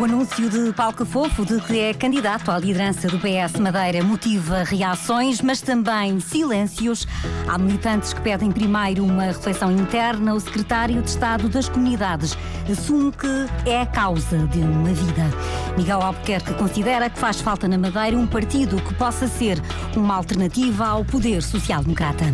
[0.00, 4.64] O anúncio de Paulo Fofo de que é candidato à liderança do PS Madeira motiva
[4.64, 7.06] reações, mas também silêncios.
[7.46, 10.34] Há militantes que pedem primeiro uma reflexão interna.
[10.34, 12.36] O secretário de Estado das Comunidades
[12.70, 15.30] assume que é a causa de uma vida.
[15.76, 19.60] Miguel Albuquerque considera que faz falta na Madeira um partido que possa ser
[19.96, 22.24] uma alternativa ao poder social-democrata.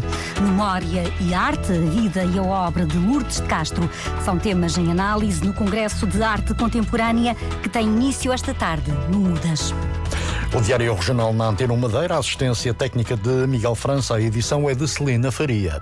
[0.41, 3.88] Memória e arte, a vida e a obra de Lourdes de Castro
[4.25, 9.19] são temas em análise no Congresso de Arte Contemporânea que tem início esta tarde, no
[9.19, 9.75] Mudas.
[10.55, 14.89] O Diário Regional na Antena Madeira, assistência técnica de Miguel França, a edição é de
[14.89, 15.80] Celina Faria.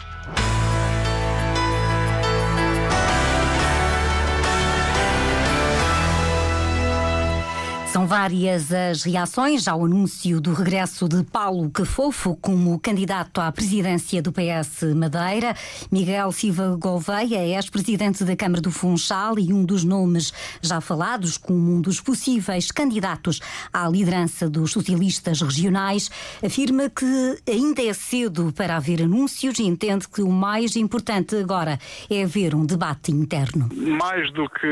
[8.07, 14.31] Várias as reações ao anúncio do regresso de Paulo Cafofo como candidato à presidência do
[14.31, 15.57] PS Madeira.
[15.91, 21.37] Miguel Silva Gouveia é ex-presidente da Câmara do Funchal e um dos nomes já falados
[21.37, 23.41] como um dos possíveis candidatos
[23.73, 26.09] à liderança dos socialistas regionais.
[26.45, 31.77] Afirma que ainda é cedo para haver anúncios e entende que o mais importante agora
[32.09, 33.69] é haver um debate interno.
[33.75, 34.67] Mais do que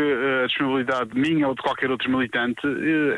[0.45, 2.65] a disponibilidade minha ou de qualquer outro militante,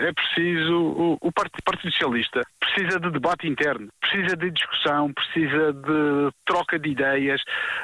[0.06, 5.72] é preciso o, o Partido, Partido Socialista precisa de debate interno, precisa de discussão, precisa
[5.72, 7.40] de troca de ideias,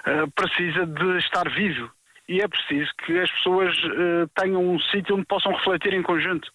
[0.06, 1.91] uh, precisa de estar vivo
[2.33, 6.50] e é preciso que as pessoas uh, tenham um sítio onde possam refletir em conjunto.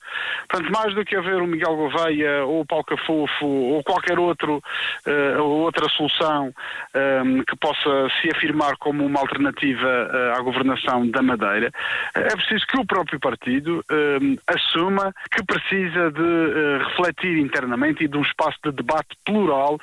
[0.49, 4.57] Portanto, mais do que haver o Miguel Gouveia ou o Paulo Cafofo ou qualquer outro,
[4.57, 11.07] uh, outra solução um, ehm, que possa se afirmar como uma alternativa uh, à governação
[11.11, 11.71] da Madeira,
[12.15, 18.17] é preciso que o próprio partido ehm, assuma que precisa de refletir internamente e de
[18.17, 19.77] um espaço de debate plural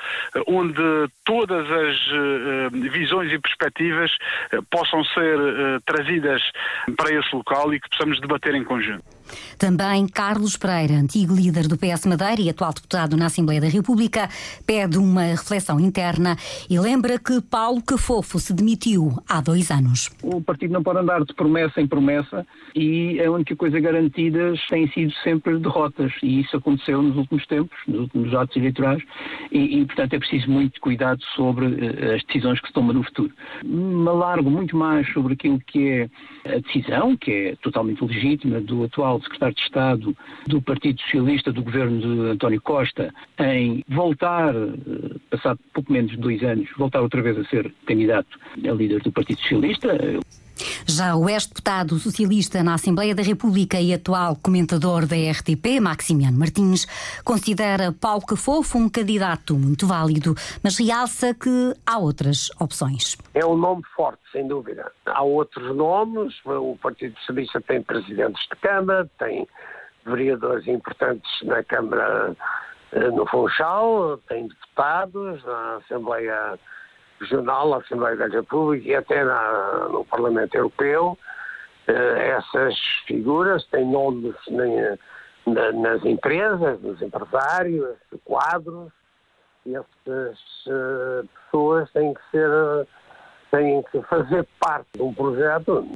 [0.49, 0.83] onde
[1.25, 1.97] todas as
[2.73, 4.11] visões e perspectivas
[4.71, 5.39] possam ser
[5.85, 6.43] trazidas
[6.97, 9.05] para esse local e que possamos debater em conjunto.
[9.59, 14.29] Também Carlos Pereira, antigo líder do PS Madeira e atual deputado na Assembleia da República,
[14.67, 16.37] pede uma reflexão interna
[16.69, 20.11] e lembra que Paulo Cafofo se demitiu há dois anos.
[20.23, 24.89] O partido não pode andar de promessa em promessa e a única coisa garantida tem
[24.91, 29.03] sido sempre derrotas e isso aconteceu nos últimos tempos, nos últimos atos eleitorais
[29.53, 33.03] e, e portanto é preciso muito cuidado sobre uh, as decisões que se tomam no
[33.03, 33.33] futuro.
[33.65, 36.09] Me alargo muito mais sobre aquilo que é
[36.57, 41.63] a decisão, que é totalmente legítima, do atual secretário de Estado do Partido Socialista do
[41.63, 47.23] governo de António Costa em voltar, eh, passado pouco menos de dois anos, voltar outra
[47.23, 49.89] vez a ser candidato a líder do Partido Socialista.
[50.87, 56.87] Já o ex-deputado socialista na Assembleia da República e atual comentador da RTP, Maximiano Martins,
[57.25, 63.17] considera Paulo Cafofo um candidato muito válido, mas realça que há outras opções.
[63.35, 64.91] É um nome forte, sem dúvida.
[65.07, 69.47] Há outros nomes, o Partido Socialista tem presidentes de Câmara, tem
[70.05, 72.37] vereadores importantes na Câmara
[72.93, 76.59] eh, no Funchal, tem deputados na Assembleia
[77.25, 81.19] Regional, na Assembleia da República e até na, no Parlamento Europeu.
[81.89, 84.35] Uh, essas figuras têm nomes
[85.47, 88.91] na, nas empresas, nos empresários, quadros,
[89.67, 92.87] e essas uh, pessoas têm que ser,
[93.51, 95.89] têm que fazer parte de um projeto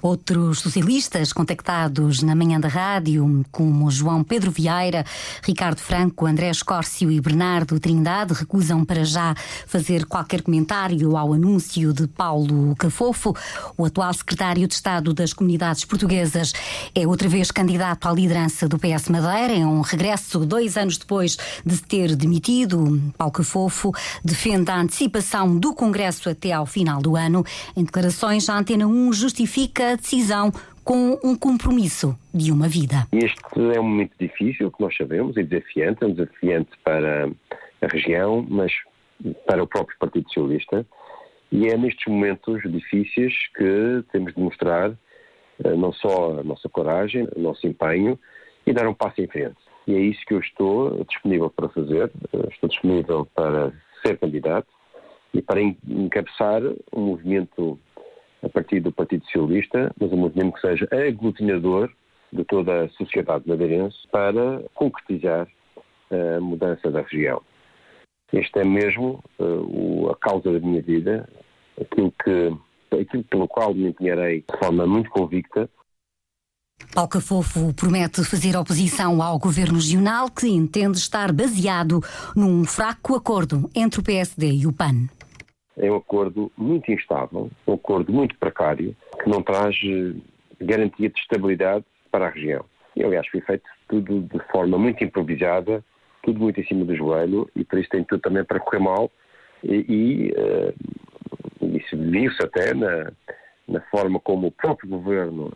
[0.00, 5.04] Outros socialistas contactados na manhã da rádio, como João Pedro Vieira,
[5.42, 9.34] Ricardo Franco, André Escórcio e Bernardo Trindade, recusam para já
[9.66, 13.34] fazer qualquer comentário ao anúncio de Paulo Cafofo.
[13.76, 16.52] O atual secretário de Estado das Comunidades Portuguesas
[16.94, 19.54] é outra vez candidato à liderança do PS Madeira.
[19.54, 23.12] É um regresso dois anos depois de ter demitido.
[23.18, 23.92] Paulo Cafofo
[24.24, 27.44] defende a antecipação do Congresso até ao final do ano.
[27.76, 30.52] Em declarações à Antena 1, justifica justifica a decisão
[30.84, 33.06] com um compromisso de uma vida.
[33.10, 33.40] Este
[33.74, 37.30] é um momento difícil, que nós sabemos, e desafiante, é um desafiante para
[37.80, 38.72] a região, mas
[39.46, 40.86] para o próprio Partido Socialista.
[41.50, 44.90] E é nestes momentos difíceis que temos de mostrar
[45.64, 48.18] eh, não só a nossa coragem, o nosso empenho
[48.66, 49.56] e dar um passo em frente.
[49.86, 52.10] E é isso que eu estou disponível para fazer.
[52.32, 53.72] Eh, estou disponível para
[54.04, 54.68] ser candidato
[55.32, 56.62] e para encabeçar
[56.92, 57.78] um movimento
[58.46, 61.90] a partir do Partido Socialista, mas um movimento que seja aglutinador
[62.32, 65.48] de toda a sociedade madeirense para concretizar
[66.10, 67.42] a mudança da região.
[68.32, 71.28] Este é mesmo uh, a causa da minha vida,
[71.80, 75.68] aquilo, que, aquilo pelo qual me empenharei de forma muito convicta
[76.92, 82.02] Paulo Cafofo promete fazer oposição ao governo regional que entende estar baseado
[82.34, 85.08] num fraco acordo entre o PSD e o PAN.
[85.78, 90.14] É um acordo muito instável, um acordo muito precário, que não traz eh,
[90.64, 92.64] garantia de estabilidade para a região.
[92.94, 95.84] E, aliás, foi feito tudo de forma muito improvisada,
[96.22, 99.10] tudo muito em cima do joelho, e por isso tem tudo também para correr mal.
[99.62, 103.12] E, e uh, isso viu-se até na,
[103.68, 105.52] na forma como o próprio governo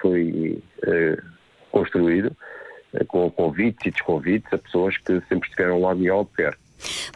[0.00, 1.22] foi uh,
[1.70, 2.36] construído,
[2.94, 6.63] uh, com convites e desconvites a pessoas que sempre estiveram lá de Albuquerque.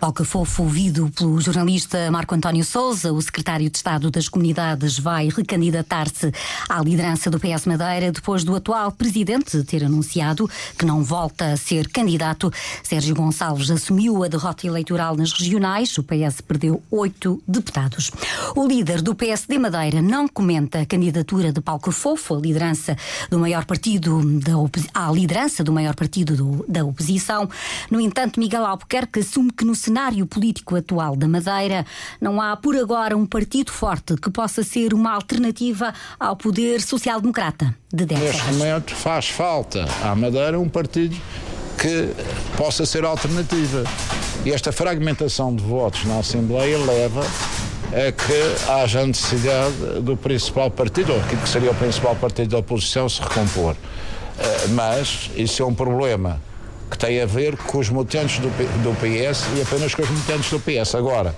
[0.00, 5.28] Paulo Fofo, ouvido pelo jornalista Marco António Souza, o secretário de Estado das Comunidades vai
[5.28, 6.32] recandidatar-se
[6.68, 10.48] à liderança do PS Madeira depois do atual presidente ter anunciado
[10.78, 12.52] que não volta a ser candidato.
[12.82, 18.10] Sérgio Gonçalves assumiu a derrota eleitoral nas regionais, o PS perdeu oito deputados.
[18.54, 22.96] O líder do PSD Madeira não comenta a candidatura de Paulo Fofo à liderança
[23.30, 24.52] do maior partido da
[24.94, 27.48] à liderança do maior partido do, da oposição.
[27.90, 31.84] No entanto, Miguel Albuquerque assume que no cenário político atual da Madeira
[32.20, 37.74] não há por agora um partido forte que possa ser uma alternativa ao poder social-democrata
[37.92, 41.16] de Neste momento faz falta à Madeira um partido
[41.76, 42.08] que
[42.56, 43.82] possa ser alternativa.
[44.44, 51.12] E esta fragmentação de votos na Assembleia leva a que haja necessidade do principal partido,
[51.12, 53.74] ou que seria o principal partido da oposição, se recompor.
[54.38, 56.40] Eh, mas isso é um problema
[56.88, 60.50] que tem a ver com os militantes do, do PS e apenas com os militantes
[60.50, 60.94] do PS.
[60.94, 61.34] Agora,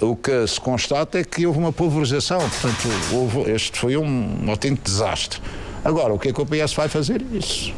[0.00, 4.84] o que se constata é que houve uma pulverização, portanto, houve, este foi um autêntico
[4.84, 5.40] desastre.
[5.84, 7.22] Agora, o que é que o PS vai fazer?
[7.32, 7.72] Isso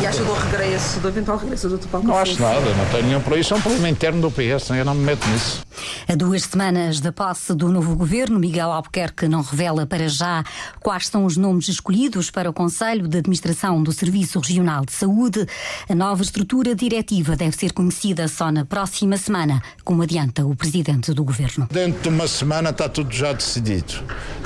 [0.00, 3.20] e acha do regresso, do eventual regresso do Tupão Não acho nada, não tenho nenhum
[3.20, 3.54] por isso.
[3.54, 5.62] É um problema interno do PS, eu não me meto nisso.
[6.08, 10.44] A duas semanas da posse do novo governo, Miguel Albuquerque não revela para já
[10.80, 15.46] quais são os nomes escolhidos para o Conselho de Administração do Serviço Regional de Saúde.
[15.88, 21.12] A nova estrutura diretiva deve ser conhecida só na próxima semana, como adianta o presidente
[21.12, 21.66] do governo.
[21.70, 23.94] Dentro de uma semana está tudo já decidido.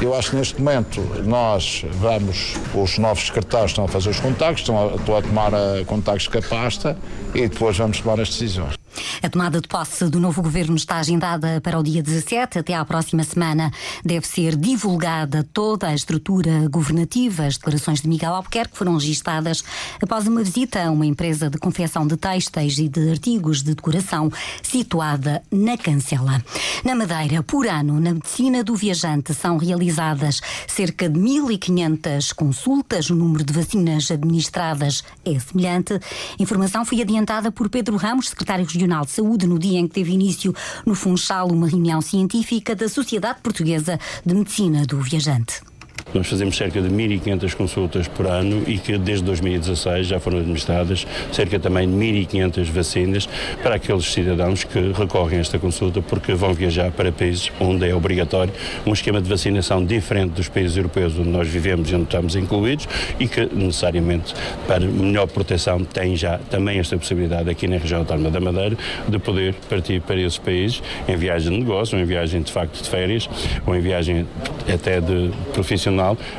[0.00, 4.60] Eu acho que neste momento nós vamos, os novos secretários estão a fazer os contactos,
[4.60, 5.52] estão a, estão a tomar
[5.86, 6.96] contactos com a pasta
[7.34, 8.77] e depois vamos tomar as decisões.
[9.20, 12.60] A tomada de posse do novo governo está agendada para o dia 17.
[12.60, 13.72] Até à próxima semana
[14.04, 17.44] deve ser divulgada toda a estrutura governativa.
[17.44, 19.64] As declarações de Miguel Albuquerque foram registadas
[20.00, 24.30] após uma visita a uma empresa de confecção de têxteis e de artigos de decoração
[24.62, 26.40] situada na Cancela.
[26.84, 33.10] Na Madeira, por ano, na medicina do viajante são realizadas cerca de 1.500 consultas.
[33.10, 35.94] O número de vacinas administradas é semelhante.
[35.94, 39.94] A informação foi adiantada por Pedro Ramos, secretário regional de Saúde no dia em que
[39.94, 45.67] teve início no Funchal uma reunião científica da Sociedade Portuguesa de Medicina do Viajante.
[46.14, 51.06] Nós fazemos cerca de 1.500 consultas por ano e que desde 2016 já foram administradas
[51.32, 53.28] cerca também de 1.500 vacinas
[53.62, 57.94] para aqueles cidadãos que recorrem a esta consulta porque vão viajar para países onde é
[57.94, 58.52] obrigatório
[58.86, 62.88] um esquema de vacinação diferente dos países europeus onde nós vivemos e onde estamos incluídos
[63.20, 64.34] e que necessariamente
[64.66, 69.18] para melhor proteção tem já também esta possibilidade aqui na região autónoma da Madeira de
[69.18, 72.88] poder partir para esses países em viagem de negócio, ou em viagem de facto de
[72.88, 73.28] férias
[73.66, 74.26] ou em viagem
[74.72, 75.87] até de profissional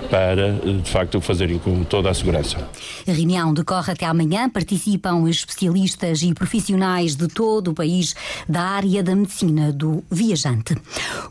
[0.10, 2.58] para, de facto, fazerem com toda a segurança.
[3.08, 4.50] A reunião decorre até amanhã.
[4.50, 8.16] Participam especialistas e profissionais de todo o país
[8.48, 10.76] da área da medicina do viajante.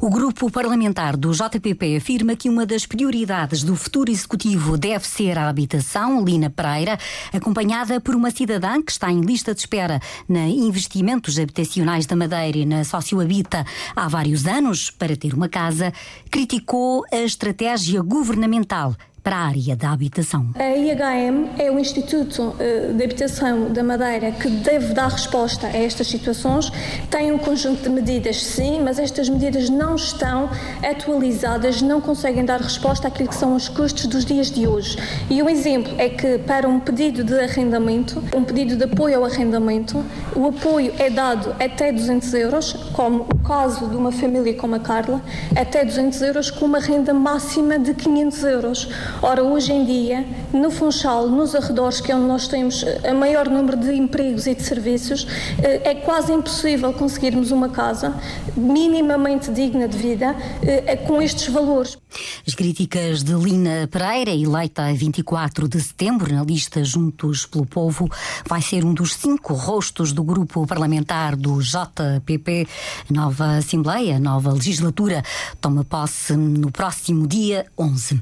[0.01, 5.39] O grupo parlamentar do JPP afirma que uma das prioridades do futuro executivo deve ser
[5.39, 6.25] a habitação.
[6.25, 6.99] Lina Pereira,
[7.33, 12.59] acompanhada por uma cidadã que está em lista de espera na investimentos habitacionais da Madeira
[12.59, 15.93] e na Sociohabita há vários anos para ter uma casa,
[16.31, 18.97] criticou a estratégia governamental
[19.29, 20.47] para a área da habitação.
[20.55, 25.77] A IHM é o Instituto eh, de Habitação da Madeira que deve dar resposta a
[25.77, 26.73] estas situações.
[27.11, 30.49] Tem um conjunto de medidas, sim, mas estas medidas não estão
[30.83, 34.97] atualizadas, não conseguem dar resposta àquilo que são os custos dos dias de hoje.
[35.29, 39.27] E um exemplo é que para um pedido de arrendamento, um pedido de apoio ao
[39.27, 40.03] arrendamento,
[40.35, 44.81] o apoio é dado até 200 euros, como o caso de uma família como a
[44.81, 45.21] Carla,
[45.55, 48.89] até 200 euros com uma renda máxima de 500 euros.
[49.21, 53.49] Ora, hoje em dia, no Funchal, nos arredores, que é onde nós temos a maior
[53.49, 55.27] número de empregos e de serviços,
[55.61, 58.15] eh, é quase impossível conseguirmos uma casa
[58.57, 61.99] minimamente digna de vida eh, com estes valores.
[62.47, 68.09] As críticas de Lina Pereira, eleita a 24 de setembro na lista Juntos pelo Povo,
[68.47, 72.67] vai ser um dos cinco rostos do grupo parlamentar do JPP.
[73.11, 75.23] Nova Assembleia, nova legislatura,
[75.61, 78.21] toma posse no próximo dia 11.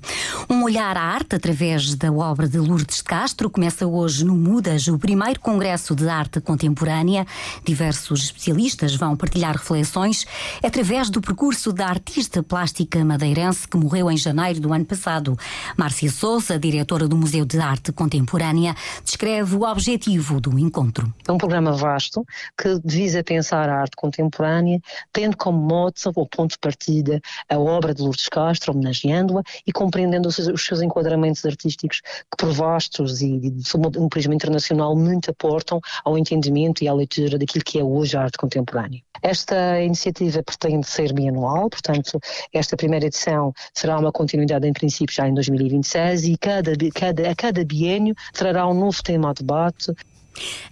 [0.49, 3.51] Um olhar apreciar a arte através da obra de Lourdes de Castro.
[3.51, 7.27] Começa hoje no Mudas o primeiro Congresso de Arte Contemporânea.
[7.65, 10.25] Diversos especialistas vão partilhar reflexões
[10.63, 15.37] através do percurso da artista plástica madeirense que morreu em janeiro do ano passado.
[15.77, 21.13] Márcia Souza, diretora do Museu de Arte Contemporânea, descreve o objetivo do encontro.
[21.27, 22.25] É um programa vasto
[22.57, 24.81] que visa pensar a arte contemporânea,
[25.13, 30.29] tendo como mote ou ponto de partida a obra de Lourdes Castro, homenageando-a e compreendendo
[30.29, 30.39] os
[30.73, 33.63] enquadramentos artísticos que, por vastos e de
[33.99, 38.23] um prisma internacional, muito aportam ao entendimento e à leitura daquilo que é hoje a
[38.23, 39.01] arte contemporânea.
[39.23, 42.21] Esta iniciativa pretende ser bianual, portanto,
[42.53, 47.35] esta primeira edição será uma continuidade em princípio já em 2026 e cada, cada, a
[47.35, 49.93] cada biênio trará um novo tema a debate.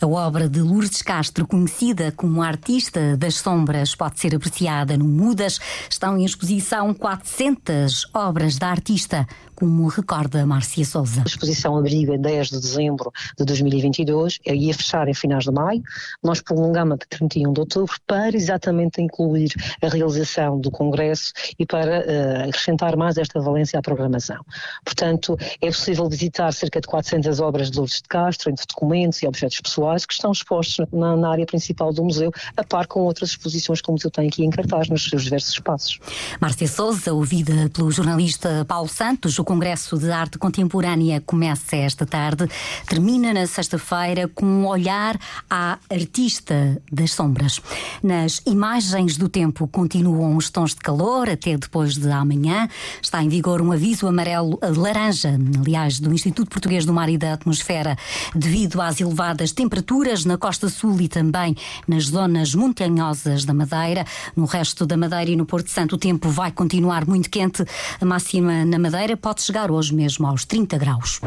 [0.00, 5.58] A obra de Lourdes Castro, conhecida como artista das sombras, pode ser apreciada no Mudas.
[5.88, 11.22] Estão em exposição 400 obras da artista como recorda Márcia Souza.
[11.22, 15.82] A exposição abriga 10 de dezembro de 2022 e ia fechar em finais de maio.
[16.22, 22.00] Nós prolongamos até 31 de outubro para exatamente incluir a realização do Congresso e para
[22.00, 24.44] uh, acrescentar mais esta valência à programação.
[24.84, 29.26] Portanto, é possível visitar cerca de 400 obras de Lourdes de Castro, entre documentos e
[29.26, 33.30] objetos pessoais, que estão expostos na, na área principal do museu, a par com outras
[33.30, 35.98] exposições que o museu tem aqui em cartaz, nos seus diversos espaços.
[36.40, 42.48] Márcia Souza, ouvida pelo jornalista Paulo Santos, o Congresso de Arte Contemporânea começa esta tarde,
[42.88, 45.20] termina na sexta-feira com um olhar
[45.50, 47.60] à artista das sombras.
[48.02, 52.66] Nas imagens do tempo continuam os tons de calor até depois de amanhã.
[53.02, 57.34] Está em vigor um aviso amarelo laranja, aliás, do Instituto Português do Mar e da
[57.34, 57.98] Atmosfera,
[58.34, 61.54] devido às elevadas temperaturas na costa sul e também
[61.86, 64.06] nas zonas montanhosas da Madeira.
[64.34, 67.62] No resto da Madeira e no Porto Santo, o tempo vai continuar muito quente.
[68.00, 71.20] A máxima na Madeira pode pode chegar hoje mesmo aos 30 graus.